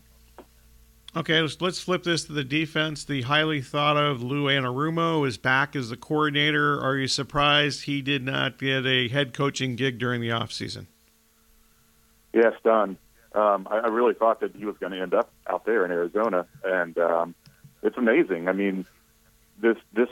Okay, 1.15 1.41
let's, 1.41 1.61
let's 1.61 1.79
flip 1.79 2.01
this 2.03 2.23
to 2.23 2.33
the 2.33 2.43
defense. 2.43 3.05
The 3.05 3.21
highly 3.21 3.61
thought 3.61 3.97
of 3.97 4.23
Lou 4.23 4.45
Anarumo 4.45 5.27
is 5.27 5.37
back 5.37 5.75
as 5.75 5.89
the 5.89 5.97
coordinator. 5.97 6.81
Are 6.81 6.97
you 6.97 7.07
surprised 7.07 7.83
he 7.83 8.01
did 8.01 8.23
not 8.23 8.57
get 8.57 8.85
a 8.87 9.09
head 9.09 9.31
coaching 9.31 9.75
gig 9.75 9.99
during 9.99 10.21
the 10.21 10.29
offseason? 10.29 10.87
Yes, 12.33 12.53
done. 12.63 12.97
Um, 13.35 13.67
I, 13.69 13.77
I 13.77 13.87
really 13.89 14.15
thought 14.15 14.39
that 14.39 14.55
he 14.55 14.65
was 14.65 14.75
going 14.79 14.91
to 14.91 14.99
end 14.99 15.13
up 15.13 15.31
out 15.47 15.65
there 15.65 15.85
in 15.85 15.91
Arizona, 15.91 16.47
and 16.63 16.97
um, 16.97 17.35
it's 17.83 17.97
amazing. 17.97 18.47
I 18.47 18.53
mean, 18.53 18.85
this 19.61 19.77
this 19.93 20.09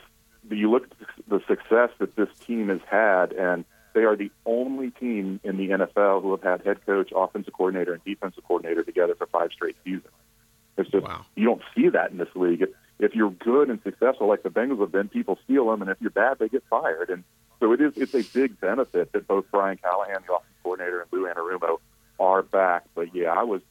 you 0.50 0.70
look 0.70 0.84
at 0.84 1.08
the 1.28 1.40
success 1.48 1.90
that 2.00 2.16
this 2.16 2.30
team 2.46 2.70
has 2.70 2.82
had, 2.88 3.34
and 3.34 3.66
they 3.94 4.02
are 4.02 4.16
the 4.16 4.32
only 4.46 4.92
team 4.92 5.40
in 5.44 5.58
the 5.58 5.70
NFL 5.70 6.22
who 6.22 6.32
have 6.32 6.44
had 6.44 6.62
head 6.62 6.86
coach, 6.86 7.12
offensive 7.16 7.54
coordinator, 7.54 7.94
and 7.94 8.04
defensive 8.04 8.44
coordinator 8.44 8.84
together 8.84 9.16
for 9.16 9.28
five 9.28 9.52
straight 9.52 9.76
seasons. 9.84 10.14
It's 10.82 10.92
just 10.92 11.06
wow. 11.06 11.26
you 11.36 11.46
don't 11.46 11.62
see 11.76 11.90
that 11.90 12.12
in 12.12 12.18
this 12.18 12.30
league. 12.36 12.62
If, 12.62 12.70
if 13.00 13.16
you're 13.16 13.32
good 13.32 13.70
and 13.70 13.82
successful, 13.84 14.28
like 14.28 14.44
the 14.44 14.50
Bengals 14.50 14.80
have 14.80 14.92
been, 14.92 15.08
people 15.08 15.40
steal 15.44 15.70
them, 15.70 15.82
and 15.82 15.90
if 15.90 15.98
you're 16.00 16.12
bad, 16.12 16.38
they 16.40 16.50
get 16.50 16.64
fired. 16.70 17.10
And 17.10 17.24
so 17.60 17.72
it 17.72 17.82
is. 17.82 17.94
It's 17.96 18.14
a 18.14 18.24
big 18.38 18.60
benefit 18.60 19.12
that 19.14 19.28
both 19.28 19.46
Brian 19.52 19.78
Callahan, 19.78 20.24
the 20.28 20.34
offensive 20.34 20.64
coordinator, 20.64 21.02
and 21.02 21.10
Lou 21.12 21.28
Anarumo 21.28 21.78
are 22.20 22.44
back. 22.44 22.84
But 22.94 23.16
yeah, 23.16 23.32
I 23.32 23.44
was 23.44 23.62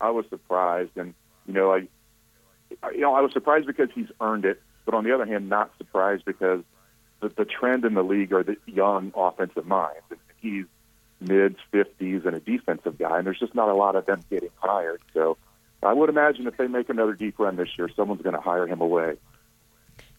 I 0.00 0.10
was 0.10 0.24
surprised, 0.30 0.96
and 0.96 1.14
you 1.46 1.54
know, 1.54 1.72
I 1.72 1.88
you 2.92 3.00
know 3.00 3.14
I 3.14 3.20
was 3.20 3.32
surprised 3.32 3.66
because 3.66 3.88
he's 3.94 4.08
earned 4.20 4.44
it, 4.44 4.62
but 4.84 4.94
on 4.94 5.04
the 5.04 5.12
other 5.12 5.26
hand, 5.26 5.48
not 5.48 5.70
surprised 5.78 6.24
because 6.24 6.62
the, 7.20 7.28
the 7.28 7.44
trend 7.44 7.84
in 7.84 7.94
the 7.94 8.02
league 8.02 8.32
are 8.32 8.42
the 8.42 8.56
young 8.66 9.12
offensive 9.14 9.66
minds. 9.66 10.04
And 10.10 10.18
he's 10.40 10.66
mid 11.20 11.56
50s 11.72 12.26
and 12.26 12.36
a 12.36 12.40
defensive 12.40 12.98
guy, 12.98 13.18
and 13.18 13.26
there's 13.26 13.38
just 13.38 13.54
not 13.54 13.68
a 13.68 13.74
lot 13.74 13.96
of 13.96 14.06
them 14.06 14.22
getting 14.30 14.50
hired. 14.56 15.00
So 15.14 15.36
I 15.82 15.92
would 15.92 16.08
imagine 16.08 16.46
if 16.46 16.56
they 16.56 16.66
make 16.66 16.88
another 16.88 17.14
deep 17.14 17.38
run 17.38 17.56
this 17.56 17.68
year, 17.78 17.88
someone's 17.94 18.22
going 18.22 18.34
to 18.34 18.40
hire 18.40 18.66
him 18.66 18.80
away. 18.80 19.16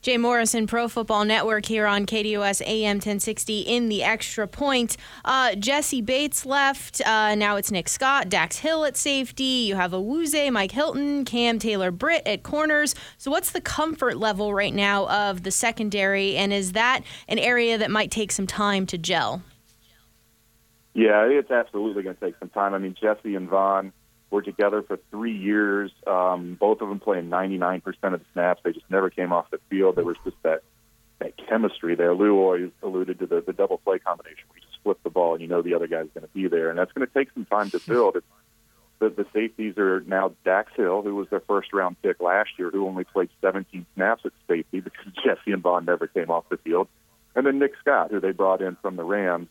Jay 0.02 0.16
Morrison, 0.16 0.66
Pro 0.66 0.88
Football 0.88 1.26
Network 1.26 1.66
here 1.66 1.86
on 1.86 2.06
KDOS 2.06 2.62
AM 2.66 2.98
1060 2.98 3.60
in 3.60 3.90
the 3.90 4.02
extra 4.02 4.48
point. 4.48 4.96
Uh, 5.26 5.56
Jessie 5.56 6.02
Bates 6.02 6.46
left. 6.46 7.02
Uh, 7.06 7.36
now 7.36 7.58
it's 7.58 7.70
Nick 7.70 7.90
Scott, 7.90 8.30
Dax 8.30 8.60
Hill 8.60 8.86
at 8.86 8.96
safety. 8.96 9.44
You 9.44 9.76
have 9.76 9.92
Awuzie, 9.92 10.54
Mike 10.54 10.72
Hilton, 10.72 11.26
Cam 11.26 11.60
Taylor 11.60 11.92
Britt 11.92 12.26
at 12.26 12.44
corners. 12.44 12.96
So, 13.18 13.30
what's 13.30 13.52
the 13.52 13.60
comfort 13.60 14.16
level 14.16 14.54
right 14.54 14.74
now 14.74 15.06
of 15.10 15.44
the 15.44 15.52
secondary? 15.52 16.38
And 16.38 16.54
is 16.54 16.72
that 16.72 17.02
an 17.28 17.38
area 17.38 17.78
that 17.78 17.92
might 17.92 18.10
take 18.10 18.32
some 18.32 18.48
time 18.48 18.86
to 18.86 18.98
gel? 18.98 19.42
Yeah, 20.94 21.26
it's 21.26 21.52
absolutely 21.52 22.04
going 22.04 22.16
to 22.16 22.26
take 22.26 22.36
some 22.40 22.50
time. 22.50 22.74
I 22.74 22.78
mean, 22.78 22.96
Jessie 23.00 23.36
and 23.36 23.50
Vonn 23.50 23.92
were 24.32 24.42
together 24.42 24.82
for 24.82 25.00
three 25.10 25.36
years. 25.36 25.92
Um, 26.06 26.56
both 26.60 26.82
of 26.82 26.90
them 26.90 27.00
playing 27.00 27.30
99% 27.30 27.84
of 27.86 28.20
the 28.20 28.26
snaps. 28.34 28.62
They 28.64 28.72
just 28.72 28.90
never 28.90 29.10
came 29.10 29.34
off 29.34 29.50
the 29.52 29.60
field. 29.70 29.96
There 29.96 30.06
was 30.06 30.18
just 30.24 30.38
that 30.44 30.62
that 31.20 31.34
chemistry 31.50 31.96
there. 31.96 32.14
Lou 32.14 32.38
always 32.40 32.72
alluded 32.82 33.20
to 33.20 33.26
the, 33.26 33.42
the 33.42 33.54
double 33.54 33.78
play 33.78 34.00
combination 34.00 34.46
you 34.56 34.62
just 34.62 34.82
flip 34.84 35.00
the 35.04 35.10
ball 35.10 35.34
and 35.34 35.42
you 35.42 35.48
know 35.48 35.62
the 35.62 35.74
other 35.74 35.88
guy's 35.88 36.08
going 36.14 36.26
to 36.26 36.34
be 36.34 36.48
there, 36.48 36.70
and 36.70 36.80
that's 36.80 36.92
going 36.94 37.06
to 37.06 37.14
take 37.14 37.30
some 37.34 37.46
time 37.46 37.70
to 37.72 37.80
build. 37.80 38.18
The, 39.00 39.10
the 39.10 39.26
safeties 39.34 39.78
are 39.78 40.02
now 40.02 40.34
Dax 40.44 40.74
Hill, 40.76 41.02
who 41.04 41.16
was 41.16 41.30
their 41.30 41.40
first 41.42 41.72
round 41.72 42.02
pick 42.02 42.20
last 42.20 42.50
year, 42.58 42.70
who 42.70 42.86
only 42.86 43.06
played 43.06 43.30
17 43.42 43.86
snaps 43.96 44.24
at 44.26 44.34
safety 44.48 44.82
because 44.82 45.06
Jessie 45.24 45.52
and 45.52 45.64
Vonn 45.64 45.86
never 45.86 46.08
came 46.08 46.30
off 46.30 46.50
the 46.50 46.58
field, 46.58 46.88
and 47.36 47.46
then 47.46 47.60
Nick 47.60 47.74
Scott, 47.80 48.12
who 48.12 48.20
they 48.20 48.32
brought 48.32 48.62
in 48.62 48.76
from 48.82 48.96
the 48.96 49.04
Rams 49.04 49.48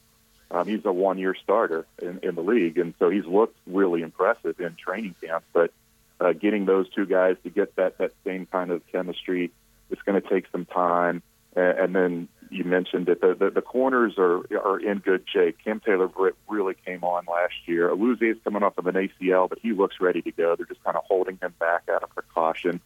um, 0.50 0.66
he's 0.66 0.84
a 0.84 0.92
one-year 0.92 1.34
starter 1.42 1.86
in, 2.00 2.20
in 2.22 2.34
the 2.34 2.42
league, 2.42 2.78
and 2.78 2.94
so 2.98 3.10
he's 3.10 3.26
looked 3.26 3.56
really 3.66 4.02
impressive 4.02 4.58
in 4.60 4.76
training 4.76 5.14
camp. 5.22 5.44
But 5.52 5.72
uh, 6.20 6.32
getting 6.32 6.64
those 6.64 6.88
two 6.90 7.06
guys 7.06 7.36
to 7.44 7.50
get 7.50 7.76
that 7.76 7.98
that 7.98 8.12
same 8.24 8.46
kind 8.46 8.70
of 8.70 8.82
chemistry, 8.90 9.50
it's 9.90 10.02
going 10.02 10.20
to 10.20 10.26
take 10.26 10.46
some 10.50 10.64
time. 10.64 11.22
And, 11.54 11.78
and 11.78 11.94
then 11.94 12.28
you 12.50 12.64
mentioned 12.64 13.06
that 13.06 13.20
the, 13.20 13.34
the 13.34 13.50
the 13.50 13.60
corners 13.60 14.14
are 14.16 14.38
are 14.56 14.80
in 14.80 14.98
good 14.98 15.24
shape. 15.30 15.58
Cam 15.62 15.80
Taylor 15.80 16.08
Britt 16.08 16.34
really 16.48 16.74
came 16.86 17.04
on 17.04 17.26
last 17.26 17.54
year. 17.66 17.90
Awuzie 17.90 18.32
is 18.32 18.38
coming 18.42 18.62
off 18.62 18.78
of 18.78 18.86
an 18.86 18.94
ACL, 18.94 19.50
but 19.50 19.58
he 19.60 19.72
looks 19.72 19.96
ready 20.00 20.22
to 20.22 20.32
go. 20.32 20.56
They're 20.56 20.66
just 20.66 20.82
kind 20.82 20.96
of 20.96 21.04
holding 21.04 21.38
him 21.42 21.54
back 21.58 21.82
out 21.92 22.02
of 22.02 22.10
precaution. 22.10 22.80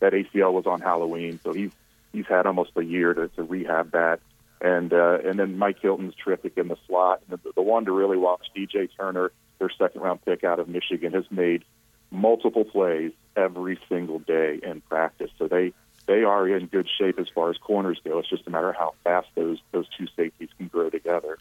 That 0.00 0.14
ACL 0.14 0.52
was 0.52 0.66
on 0.66 0.80
Halloween, 0.80 1.38
so 1.44 1.52
he's 1.52 1.70
he's 2.12 2.26
had 2.26 2.46
almost 2.46 2.70
a 2.76 2.82
year 2.82 3.12
to, 3.12 3.28
to 3.28 3.42
rehab 3.42 3.92
that 3.92 4.20
and 4.64 4.94
uh, 4.94 5.18
and 5.22 5.38
then 5.38 5.58
Mike 5.58 5.78
Hilton's 5.80 6.14
terrific 6.14 6.56
in 6.56 6.68
the 6.68 6.78
slot. 6.86 7.22
And 7.28 7.38
the, 7.38 7.52
the 7.54 7.62
one 7.62 7.84
to 7.84 7.92
really 7.92 8.16
watch, 8.16 8.46
DJ 8.56 8.88
Turner, 8.96 9.30
their 9.58 9.68
second 9.78 10.00
round 10.00 10.24
pick 10.24 10.42
out 10.42 10.58
of 10.58 10.68
Michigan, 10.68 11.12
has 11.12 11.30
made 11.30 11.64
multiple 12.10 12.64
plays 12.64 13.12
every 13.36 13.78
single 13.90 14.20
day 14.20 14.58
in 14.62 14.80
practice. 14.80 15.30
So 15.38 15.48
they 15.48 15.74
they 16.06 16.24
are 16.24 16.48
in 16.48 16.66
good 16.66 16.88
shape 16.98 17.18
as 17.18 17.26
far 17.34 17.50
as 17.50 17.58
corners 17.58 18.00
go. 18.02 18.18
It's 18.18 18.30
just 18.30 18.46
a 18.46 18.50
matter 18.50 18.70
of 18.70 18.76
how 18.76 18.94
fast 19.04 19.28
those 19.34 19.58
those 19.72 19.86
two 19.98 20.06
safeties 20.16 20.48
can 20.56 20.68
grow 20.68 20.88
together. 20.88 21.36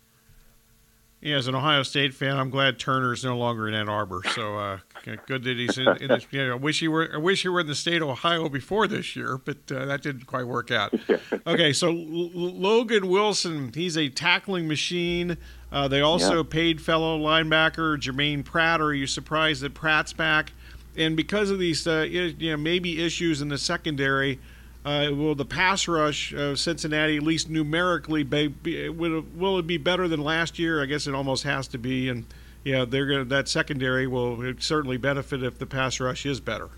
Yeah, 1.24 1.38
as 1.38 1.48
an 1.48 1.56
Ohio 1.56 1.84
State 1.84 2.14
fan, 2.14 2.38
I'm 2.38 2.50
glad 2.50 2.78
Turner's 2.78 3.24
no 3.24 3.38
longer 3.38 3.70
in 3.70 3.74
Ann 3.74 3.88
Arbor. 3.88 4.24
So 4.36 4.58
uh, 4.58 4.80
good 5.26 5.46
that 5.46 5.56
he's 5.56 5.78
in. 5.78 5.88
in 6.02 6.10
this, 6.10 6.28
you 6.32 6.46
know, 6.46 6.52
I 6.52 6.56
wish 6.56 6.82
he 6.82 6.90
were. 6.90 7.12
I 7.14 7.18
wish 7.18 7.44
he 7.44 7.48
were 7.48 7.62
in 7.62 7.68
the 7.68 7.76
state 7.76 8.02
of 8.02 8.10
Ohio 8.10 8.50
before 8.50 8.88
this 8.88 9.16
year, 9.16 9.38
but 9.38 9.56
uh, 9.72 9.86
that 9.86 10.02
didn't 10.02 10.26
quite 10.26 10.46
work 10.46 10.70
out. 10.70 10.94
okay, 11.48 11.72
so 11.72 11.88
L- 11.88 11.96
Logan 12.34 13.08
Wilson, 13.08 13.72
he's 13.74 13.98
a 13.98 14.10
tackling 14.10 14.68
machine. 14.68 15.38
Uh, 15.72 15.88
they 15.88 16.02
also 16.02 16.44
yeah. 16.44 16.50
paid 16.50 16.82
fellow 16.82 17.18
linebacker 17.18 17.98
Jermaine 17.98 18.44
Pratt. 18.44 18.82
Are 18.82 18.94
you 18.94 19.08
surprised 19.08 19.62
that 19.62 19.74
Pratt's 19.74 20.12
back? 20.12 20.52
And 20.98 21.16
because 21.16 21.50
of 21.50 21.58
these, 21.58 21.88
uh, 21.88 22.02
you 22.02 22.52
know, 22.52 22.58
maybe 22.58 23.02
issues 23.02 23.42
in 23.42 23.48
the 23.48 23.58
secondary 23.58 24.42
uh, 24.86 25.10
will 25.12 25.36
the 25.36 25.46
pass 25.46 25.88
rush 25.88 26.34
of 26.34 26.60
Cincinnati, 26.60 27.18
at 27.18 27.24
least 27.24 27.50
numerically, 27.50 28.24
be, 28.24 28.90
will 28.90 29.60
it 29.60 29.68
be 29.68 29.78
better 29.78 30.08
than 30.08 30.22
last 30.22 30.60
year? 30.60 30.82
I 30.82 30.86
guess 30.86 31.08
it 31.08 31.16
almost 31.16 31.44
has 31.44 31.68
to 31.70 31.78
be. 31.78 32.10
And 32.10 32.26
yeah, 32.64 32.86
they're 32.86 33.06
gonna, 33.06 33.26
that 33.26 33.48
secondary 33.48 34.08
will 34.08 34.54
certainly 34.60 34.98
benefit 34.98 35.42
if 35.42 35.58
the 35.58 35.66
pass 35.66 36.00
rush 36.00 36.26
is 36.26 36.40
better. 36.40 36.70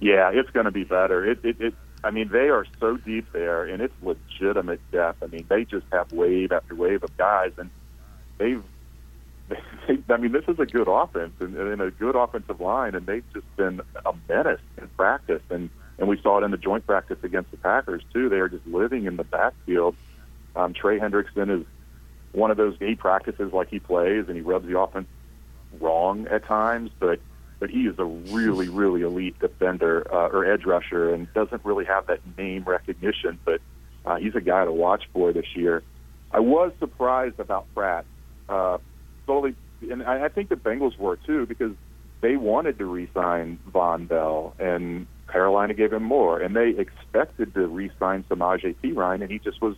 Yeah, 0.00 0.30
it's 0.32 0.50
going 0.50 0.64
to 0.64 0.72
be 0.72 0.84
better. 0.84 1.24
It, 1.30 1.44
it, 1.44 1.60
it, 1.60 1.74
I 2.02 2.10
mean, 2.10 2.28
they 2.28 2.48
are 2.48 2.66
so 2.80 2.96
deep 2.96 3.32
there, 3.32 3.64
and 3.64 3.80
it's 3.80 3.94
legitimate 4.02 4.80
depth. 4.90 5.22
I 5.22 5.26
mean, 5.26 5.46
they 5.48 5.64
just 5.64 5.86
have 5.92 6.12
wave 6.12 6.50
after 6.50 6.74
wave 6.74 7.02
of 7.04 7.16
guys, 7.16 7.52
and 7.56 7.70
they've. 8.38 8.62
They, 9.88 9.98
I 10.10 10.16
mean, 10.16 10.30
this 10.30 10.44
is 10.46 10.60
a 10.60 10.66
good 10.66 10.86
offense 10.86 11.32
and, 11.40 11.56
and 11.56 11.82
a 11.82 11.90
good 11.90 12.14
offensive 12.14 12.60
line, 12.60 12.94
and 12.94 13.04
they've 13.04 13.24
just 13.34 13.56
been 13.56 13.80
a 14.06 14.12
menace 14.28 14.60
in 14.78 14.86
practice. 14.96 15.42
And 15.50 15.70
and 15.98 16.08
we 16.08 16.20
saw 16.20 16.38
it 16.38 16.44
in 16.44 16.50
the 16.50 16.56
joint 16.56 16.86
practice 16.86 17.18
against 17.22 17.50
the 17.50 17.56
Packers 17.56 18.02
too. 18.12 18.28
They 18.28 18.38
are 18.38 18.48
just 18.48 18.66
living 18.66 19.06
in 19.06 19.16
the 19.16 19.24
backfield. 19.24 19.94
Um, 20.54 20.74
Trey 20.74 20.98
Hendrickson 20.98 21.60
is 21.60 21.66
one 22.32 22.50
of 22.50 22.56
those. 22.56 22.76
He 22.78 22.94
practices 22.94 23.52
like 23.52 23.68
he 23.68 23.78
plays, 23.78 24.26
and 24.28 24.36
he 24.36 24.42
rubs 24.42 24.66
the 24.66 24.78
offense 24.78 25.08
wrong 25.80 26.26
at 26.28 26.44
times, 26.44 26.90
but 26.98 27.20
but 27.58 27.70
he 27.70 27.82
is 27.86 27.98
a 27.98 28.04
really 28.04 28.68
really 28.80 29.02
elite 29.02 29.38
defender 29.38 30.06
uh, 30.12 30.28
or 30.28 30.50
edge 30.50 30.64
rusher, 30.64 31.14
and 31.14 31.32
doesn't 31.34 31.64
really 31.64 31.84
have 31.84 32.06
that 32.06 32.20
name 32.36 32.64
recognition. 32.64 33.38
But 33.44 33.60
uh, 34.04 34.16
he's 34.16 34.34
a 34.34 34.40
guy 34.40 34.64
to 34.64 34.72
watch 34.72 35.04
for 35.12 35.32
this 35.32 35.54
year. 35.54 35.82
I 36.32 36.40
was 36.40 36.72
surprised 36.80 37.38
about 37.38 37.66
Pratt, 37.74 38.06
uh, 38.48 38.78
solely, 39.26 39.54
and 39.90 40.02
I, 40.02 40.24
I 40.24 40.28
think 40.28 40.48
the 40.48 40.56
Bengals 40.56 40.96
were 40.98 41.16
too 41.16 41.46
because 41.46 41.72
they 42.22 42.36
wanted 42.36 42.78
to 42.78 42.86
re-sign 42.86 43.58
Vonn 43.70 44.08
Bell, 44.08 44.54
and 44.58 45.06
Carolina 45.32 45.74
gave 45.74 45.92
him 45.92 46.02
more, 46.02 46.40
and 46.40 46.54
they 46.54 46.70
expected 46.70 47.54
to 47.54 47.66
re-sign 47.66 48.24
Samaje 48.24 48.76
Perine, 48.82 49.22
and 49.22 49.30
he 49.30 49.38
just 49.38 49.60
was. 49.62 49.76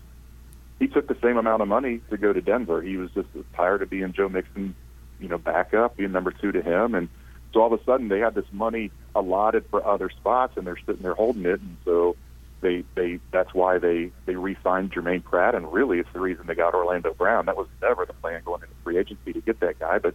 He 0.80 0.88
took 0.88 1.06
the 1.06 1.16
same 1.22 1.36
amount 1.36 1.62
of 1.62 1.68
money 1.68 2.00
to 2.10 2.16
go 2.16 2.32
to 2.32 2.40
Denver. 2.40 2.82
He 2.82 2.96
was 2.96 3.10
just 3.12 3.28
tired 3.54 3.80
of 3.80 3.88
being 3.88 4.12
Joe 4.12 4.28
Mixon, 4.28 4.74
you 5.20 5.28
know, 5.28 5.38
backup, 5.38 5.96
being 5.96 6.12
number 6.12 6.32
two 6.32 6.50
to 6.52 6.60
him, 6.60 6.94
and 6.94 7.08
so 7.52 7.60
all 7.60 7.72
of 7.72 7.80
a 7.80 7.84
sudden 7.84 8.08
they 8.08 8.18
had 8.18 8.34
this 8.34 8.44
money 8.52 8.90
allotted 9.14 9.64
for 9.70 9.86
other 9.86 10.10
spots, 10.10 10.56
and 10.56 10.66
they're 10.66 10.76
sitting 10.84 11.02
there 11.02 11.14
holding 11.14 11.46
it, 11.46 11.60
and 11.60 11.76
so 11.84 12.16
they 12.60 12.82
they 12.96 13.20
that's 13.30 13.54
why 13.54 13.78
they 13.78 14.10
they 14.26 14.34
re-signed 14.34 14.92
Jermaine 14.92 15.22
Pratt, 15.22 15.54
and 15.54 15.72
really 15.72 16.00
it's 16.00 16.12
the 16.12 16.20
reason 16.20 16.46
they 16.46 16.54
got 16.56 16.74
Orlando 16.74 17.14
Brown. 17.14 17.46
That 17.46 17.56
was 17.56 17.68
never 17.80 18.04
the 18.04 18.14
plan 18.14 18.42
going 18.44 18.62
into 18.62 18.74
free 18.82 18.98
agency 18.98 19.32
to 19.32 19.40
get 19.40 19.60
that 19.60 19.78
guy, 19.78 19.98
but 19.98 20.14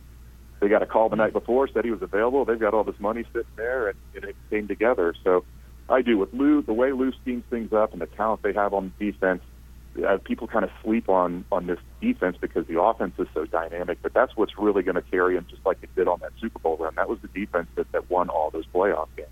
they 0.59 0.67
got 0.67 0.81
a 0.81 0.85
call 0.85 1.09
the 1.09 1.15
night 1.15 1.33
before, 1.33 1.67
said 1.67 1.85
he 1.85 1.91
was 1.91 2.01
available. 2.01 2.45
They've 2.45 2.59
got 2.59 2.73
all 2.73 2.83
this 2.83 2.99
money 2.99 3.23
sitting 3.33 3.51
there, 3.55 3.89
and, 3.89 3.97
and 4.15 4.25
it 4.25 4.35
came 4.49 4.67
together. 4.67 5.13
So 5.23 5.45
I 5.89 6.01
do 6.01 6.17
with 6.17 6.33
Lou, 6.33 6.61
the 6.61 6.73
way 6.73 6.91
Lou 6.91 7.11
schemes 7.21 7.43
things 7.49 7.71
up, 7.73 7.93
and 7.93 8.01
the 8.01 8.07
talent 8.07 8.41
they 8.43 8.53
have 8.53 8.73
on 8.73 8.93
defense. 8.99 9.41
Uh, 10.07 10.17
people 10.23 10.47
kind 10.47 10.63
of 10.63 10.69
sleep 10.83 11.09
on 11.09 11.43
on 11.51 11.65
this 11.65 11.79
defense 11.99 12.37
because 12.39 12.65
the 12.67 12.79
offense 12.79 13.13
is 13.17 13.27
so 13.33 13.45
dynamic, 13.45 13.97
but 14.01 14.13
that's 14.13 14.31
what's 14.35 14.53
really 14.57 14.83
going 14.83 14.95
to 14.95 15.01
carry 15.01 15.35
them, 15.35 15.45
just 15.49 15.65
like 15.65 15.77
it 15.81 15.89
did 15.95 16.07
on 16.07 16.19
that 16.19 16.31
Super 16.39 16.59
Bowl 16.59 16.77
run. 16.77 16.93
That 16.95 17.09
was 17.09 17.19
the 17.21 17.27
defense 17.27 17.67
that, 17.75 17.91
that 17.91 18.09
won 18.09 18.29
all 18.29 18.51
those 18.51 18.65
playoff 18.67 19.07
games 19.17 19.29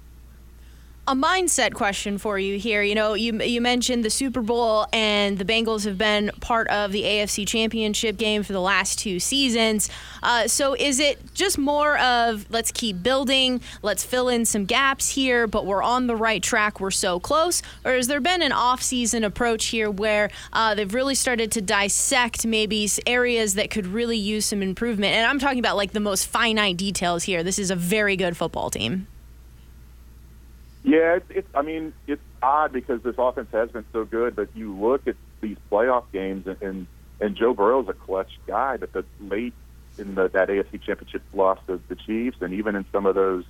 a 1.07 1.15
mindset 1.15 1.73
question 1.73 2.17
for 2.17 2.37
you 2.37 2.59
here. 2.59 2.83
You 2.83 2.93
know, 2.93 3.13
you 3.13 3.41
you 3.41 3.61
mentioned 3.61 4.03
the 4.03 4.09
Super 4.09 4.41
Bowl 4.41 4.85
and 4.91 5.37
the 5.37 5.45
Bengals 5.45 5.85
have 5.85 5.97
been 5.97 6.31
part 6.41 6.67
of 6.67 6.91
the 6.91 7.03
AFC 7.03 7.47
Championship 7.47 8.17
game 8.17 8.43
for 8.43 8.51
the 8.51 8.59
last 8.59 8.99
two 8.99 9.21
seasons. 9.21 9.89
Uh, 10.21 10.47
so 10.47 10.75
is 10.75 10.99
it 10.99 11.33
just 11.33 11.57
more 11.57 11.97
of 11.99 12.45
let's 12.49 12.73
keep 12.73 13.01
building, 13.01 13.61
let's 13.81 14.03
fill 14.03 14.27
in 14.27 14.43
some 14.43 14.65
gaps 14.65 15.09
here, 15.09 15.47
but 15.47 15.65
we're 15.65 15.81
on 15.81 16.07
the 16.07 16.15
right 16.15 16.43
track, 16.43 16.81
we're 16.81 16.91
so 16.91 17.21
close, 17.21 17.61
or 17.85 17.93
has 17.93 18.07
there 18.07 18.19
been 18.19 18.41
an 18.41 18.51
off-season 18.51 19.23
approach 19.23 19.67
here 19.67 19.89
where 19.89 20.29
uh, 20.51 20.75
they've 20.75 20.93
really 20.93 21.15
started 21.15 21.53
to 21.53 21.61
dissect 21.61 22.45
maybe 22.45 22.89
areas 23.05 23.53
that 23.53 23.69
could 23.69 23.87
really 23.87 24.17
use 24.17 24.45
some 24.45 24.61
improvement? 24.61 25.13
And 25.13 25.25
I'm 25.25 25.39
talking 25.39 25.59
about 25.59 25.77
like 25.77 25.93
the 25.93 26.01
most 26.01 26.27
finite 26.27 26.75
details 26.75 27.23
here. 27.23 27.43
This 27.43 27.59
is 27.59 27.71
a 27.71 27.75
very 27.77 28.17
good 28.17 28.35
football 28.35 28.69
team. 28.69 29.07
Yeah, 30.87 31.17
it's, 31.17 31.25
it's. 31.29 31.47
I 31.53 31.63
mean, 31.63 31.91
it's 32.07 32.21
odd 32.41 32.71
because 32.71 33.03
this 33.03 33.15
offense 33.17 33.49
has 33.51 33.69
been 33.69 33.83
so 33.91 34.05
good, 34.05 34.37
but 34.37 34.47
you 34.55 34.73
look 34.73 35.05
at 35.05 35.17
these 35.41 35.57
playoff 35.69 36.05
games, 36.13 36.47
and 36.47 36.61
and, 36.61 36.87
and 37.19 37.35
Joe 37.35 37.53
Burrow's 37.53 37.89
a 37.89 37.93
clutch 37.93 38.31
guy. 38.47 38.77
But 38.77 38.93
the 38.93 39.03
late 39.19 39.53
in 39.97 40.15
the, 40.15 40.29
that 40.29 40.47
AFC 40.47 40.81
Championship 40.81 41.23
loss 41.33 41.59
to 41.67 41.81
the 41.89 41.95
Chiefs, 41.95 42.37
and 42.39 42.53
even 42.53 42.77
in 42.77 42.85
some 42.93 43.05
of 43.05 43.15
those 43.15 43.43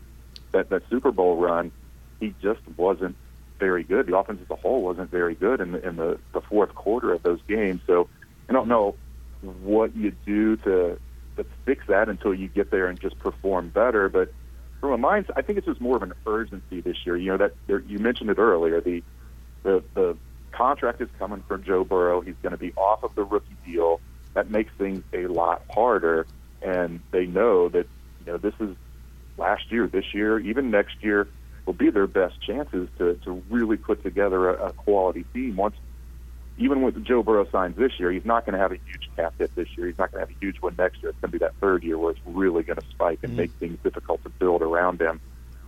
that 0.51 0.70
that 0.70 0.89
Super 0.89 1.12
Bowl 1.12 1.38
run, 1.38 1.72
he 2.20 2.34
just 2.41 2.62
wasn't 2.75 3.15
very 3.60 3.84
good. 3.84 4.08
The 4.08 4.17
offense 4.17 4.39
as 4.41 4.50
a 4.50 4.56
whole 4.56 4.82
wasn't 4.82 5.12
very 5.12 5.36
good 5.36 5.62
in 5.62 5.74
the 5.74 5.88
in 5.88 5.96
the, 5.98 6.17
the 6.34 6.41
fourth 6.41 6.74
quarter 6.74 7.13
of 7.13 7.22
those 7.22 7.39
games. 7.48 7.82
So 7.86 8.10
I 8.50 8.53
don't 8.53 8.67
know 8.67 8.96
what 9.44 9.96
you 9.96 10.12
do 10.25 10.58
to 10.58 10.98
to 11.36 11.46
fix 11.65 11.86
that 11.86 12.10
until 12.10 12.34
you 12.34 12.48
get 12.48 12.72
there 12.72 12.88
and 12.88 13.00
just 13.00 13.20
perform 13.20 13.70
better, 13.70 14.10
but 14.10 14.34
from 14.79 14.91
a 15.03 15.07
mindset, 15.07 15.31
I 15.36 15.41
think 15.41 15.57
it's 15.57 15.67
just 15.67 15.81
more 15.81 15.96
of 15.96 16.03
an 16.03 16.13
urgency 16.25 16.81
this 16.81 16.98
year. 17.05 17.17
You 17.17 17.31
know 17.31 17.38
that 17.38 17.53
there, 17.67 17.81
you 17.81 18.00
mentioned 18.00 18.29
it 18.29 18.38
earlier. 18.38 18.81
The 18.81 19.03
the 19.63 19.84
the 19.93 20.17
contract 20.51 21.01
is 21.01 21.10
coming 21.17 21.43
for 21.48 21.57
Joe 21.57 21.84
Burrow. 21.84 22.22
He's 22.22 22.36
going 22.41 22.51
to 22.51 22.57
be 22.57 22.74
off 22.74 23.03
of 23.03 23.12
the 23.15 23.24
rookie 23.24 23.57
deal. 23.65 24.01
That 24.34 24.51
makes 24.51 24.72
things 24.77 25.03
a 25.13 25.27
lot 25.27 25.63
harder, 25.69 26.27
and 26.62 27.01
they 27.12 27.25
know 27.25 27.69
that 27.69 27.88
you 28.19 28.31
know 28.31 28.38
this 28.38 28.53
is 28.60 28.75
last 29.38 29.72
year, 29.72 29.88
this 29.88 30.13
year, 30.13 30.39
even 30.39 30.72
next 30.72 30.96
year 31.01 31.27
will 31.65 31.74
be 31.74 31.89
their 31.89 32.07
best 32.07 32.41
chances 32.41 32.88
to 32.98 33.15
to 33.24 33.43
really 33.50 33.77
put 33.77 34.03
together 34.03 34.50
a, 34.50 34.67
a 34.67 34.74
quality 34.74 35.25
team 35.34 35.55
once 35.55 35.75
even 36.57 36.81
with 36.81 37.03
Joe 37.03 37.23
Burrow 37.23 37.47
signs 37.51 37.77
this 37.77 37.99
year, 37.99 38.11
he's 38.11 38.25
not 38.25 38.45
going 38.45 38.53
to 38.53 38.59
have 38.59 38.71
a 38.71 38.79
huge 38.85 39.09
cap 39.15 39.33
hit 39.37 39.53
this 39.55 39.67
year. 39.77 39.87
He's 39.87 39.97
not 39.97 40.11
going 40.11 40.25
to 40.25 40.27
have 40.27 40.35
a 40.35 40.39
huge 40.39 40.57
one 40.57 40.75
next 40.77 41.01
year. 41.01 41.11
It's 41.11 41.19
going 41.19 41.31
to 41.31 41.39
be 41.39 41.45
that 41.45 41.55
third 41.61 41.83
year 41.83 41.97
where 41.97 42.11
it's 42.11 42.19
really 42.25 42.63
going 42.63 42.79
to 42.79 42.85
spike 42.89 43.19
and 43.21 43.31
mm-hmm. 43.31 43.41
make 43.41 43.51
things 43.53 43.77
difficult 43.83 44.23
to 44.23 44.29
build 44.29 44.61
around 44.61 44.99
him. 44.99 45.21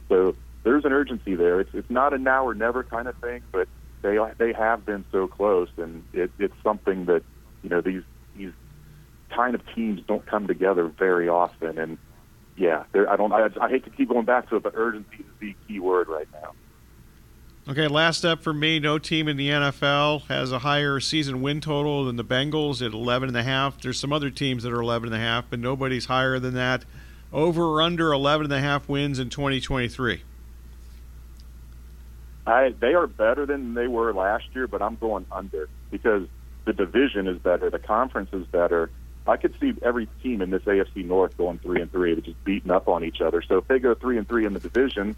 So 0.08 0.36
there's 0.64 0.86
an 0.86 0.94
urgency 0.94 1.36
there. 1.36 1.60
It's 1.60 1.70
it's 1.74 1.90
not 1.90 2.14
a 2.14 2.18
now 2.18 2.46
or 2.46 2.56
never 2.56 2.84
kind 2.84 3.08
of 3.08 3.16
thing, 3.18 3.42
but 3.52 3.68
they 4.02 4.18
they 4.38 4.54
have 4.54 4.86
been 4.86 5.06
so 5.12 5.28
close, 5.28 5.70
and 5.78 6.04
it, 6.14 6.32
it's 6.40 6.54
something 6.64 7.06
that 7.06 7.24
you 7.62 7.70
know 7.70 7.82
these 7.82 8.04
these 8.36 8.54
kind 9.30 9.56
of 9.56 9.62
teams 9.76 10.02
don't 10.08 10.26
come 10.26 10.48
together 10.48 10.88
very 10.88 11.30
often, 11.30 11.78
and 11.78 11.98
yeah, 12.58 12.84
I 12.94 13.16
don't. 13.16 13.32
I, 13.32 13.50
I 13.62 13.70
hate 13.70 13.86
to 13.86 13.90
keep 13.90 14.10
going 14.10 14.26
back 14.26 14.50
to 14.50 14.58
it, 14.58 14.64
but 14.64 14.74
urgency 14.76 15.18
is 15.20 15.26
the 15.40 15.56
key 15.68 15.80
word 15.80 16.08
right 16.08 16.28
now. 16.34 16.54
Okay, 17.70 17.88
last 17.88 18.26
up 18.26 18.42
for 18.42 18.52
me. 18.52 18.80
No 18.80 18.98
team 18.98 19.28
in 19.28 19.38
the 19.38 19.50
NFL 19.50 20.26
has 20.26 20.52
a 20.52 20.58
higher 20.58 21.00
season 21.00 21.40
win 21.40 21.62
total 21.62 22.06
than 22.06 22.16
the 22.16 22.24
Bengals 22.24 22.84
at 22.84 22.94
11 22.94 23.30
and 23.30 23.38
a 23.38 23.44
half. 23.44 23.80
There's 23.80 24.00
some 24.00 24.12
other 24.12 24.32
teams 24.32 24.64
that 24.64 24.74
are 24.74 24.82
11 24.82 25.10
and 25.10 25.16
a 25.16 25.24
half, 25.24 25.46
but 25.52 25.60
nobody's 25.60 26.06
higher 26.06 26.40
than 26.40 26.56
that. 26.56 26.84
Over 27.32 27.66
or 27.66 27.82
under 27.84 28.12
11 28.12 28.46
and 28.46 28.54
a 28.54 28.60
half 28.60 28.90
wins 28.90 29.20
in 29.20 29.30
2023. 29.30 30.24
I 32.48 32.74
they 32.80 32.96
are 32.96 33.06
better 33.06 33.46
than 33.46 33.76
they 33.76 33.86
were 33.86 34.16
last 34.16 34.46
year, 34.56 34.66
but 34.66 34.82
I'm 34.82 34.96
going 34.96 35.28
under 35.32 35.70
because 35.92 36.28
the 36.66 36.74
division 36.74 37.28
is 37.28 37.38
better, 37.38 37.70
the 37.70 37.78
conference 37.78 38.34
is 38.34 38.48
better. 38.48 38.90
I 39.28 39.38
could 39.38 39.54
see 39.62 39.76
every 39.84 40.10
team 40.24 40.42
in 40.42 40.50
this 40.50 40.64
AFC 40.64 41.06
North 41.06 41.38
going 41.38 41.60
three 41.60 41.82
and 41.82 41.92
three, 41.92 42.20
just 42.20 42.44
beating 42.44 42.72
up 42.72 42.88
on 42.88 43.04
each 43.04 43.22
other. 43.22 43.44
So 43.44 43.60
if 43.60 43.68
they 43.68 43.78
go 43.78 43.94
three 43.94 44.18
and 44.18 44.28
three 44.28 44.48
in 44.48 44.54
the 44.54 44.60
division, 44.60 45.16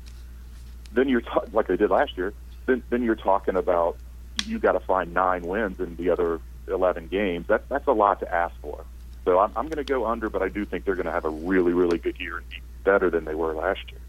then 0.91 1.07
you're 1.07 1.21
ta- 1.21 1.45
like 1.53 1.67
they 1.67 1.77
did 1.77 1.89
last 1.89 2.17
year. 2.17 2.33
Then 2.65 2.83
then 2.89 3.03
you're 3.03 3.15
talking 3.15 3.55
about 3.55 3.97
you 4.45 4.59
got 4.59 4.73
to 4.73 4.79
find 4.79 5.13
nine 5.13 5.43
wins 5.43 5.79
in 5.79 5.95
the 5.95 6.09
other 6.09 6.39
11 6.67 7.07
games. 7.07 7.45
That's 7.47 7.67
that's 7.69 7.87
a 7.87 7.93
lot 7.93 8.19
to 8.21 8.33
ask 8.33 8.55
for. 8.61 8.85
So 9.25 9.39
I'm, 9.39 9.51
I'm 9.55 9.65
going 9.65 9.77
to 9.77 9.83
go 9.83 10.05
under, 10.07 10.29
but 10.29 10.41
I 10.41 10.49
do 10.49 10.65
think 10.65 10.85
they're 10.85 10.95
going 10.95 11.05
to 11.05 11.11
have 11.11 11.25
a 11.25 11.29
really 11.29 11.73
really 11.73 11.97
good 11.97 12.19
year 12.19 12.37
and 12.37 12.49
be 12.49 12.57
better 12.83 13.09
than 13.09 13.25
they 13.25 13.35
were 13.35 13.53
last 13.53 13.81
year. 13.91 13.99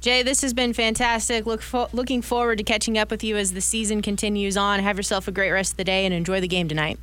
Jay, 0.00 0.22
this 0.22 0.40
has 0.40 0.54
been 0.54 0.72
fantastic. 0.72 1.44
Look 1.44 1.62
looking 1.92 2.22
forward 2.22 2.56
to 2.58 2.64
catching 2.64 2.96
up 2.96 3.10
with 3.10 3.22
you 3.22 3.36
as 3.36 3.52
the 3.52 3.60
season 3.60 4.00
continues 4.00 4.56
on. 4.56 4.80
Have 4.80 4.96
yourself 4.96 5.28
a 5.28 5.32
great 5.32 5.50
rest 5.50 5.72
of 5.72 5.76
the 5.76 5.84
day 5.84 6.06
and 6.06 6.14
enjoy 6.14 6.40
the 6.40 6.48
game 6.48 6.68
tonight. 6.68 6.98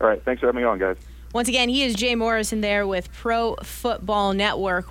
All 0.00 0.08
right, 0.08 0.22
thanks 0.24 0.40
for 0.40 0.46
having 0.46 0.62
me 0.62 0.66
on, 0.66 0.80
guys. 0.80 0.96
Once 1.32 1.48
again, 1.48 1.68
he 1.68 1.82
is 1.82 1.94
Jay 1.94 2.14
Morrison 2.14 2.60
there 2.60 2.86
with 2.86 3.10
Pro 3.12 3.54
Football 3.62 4.34
Network. 4.34 4.90